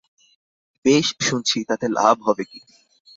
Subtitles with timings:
[0.85, 2.59] বেশ শুনছি, তাতে লাভ হবে কি?